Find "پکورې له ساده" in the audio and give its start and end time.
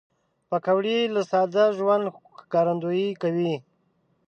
0.49-1.65